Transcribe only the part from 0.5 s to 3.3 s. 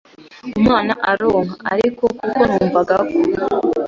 umwana aronka ariko kuko numvaga ko